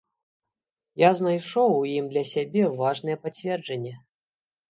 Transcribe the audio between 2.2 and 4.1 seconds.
сябе важнае пацверджанне.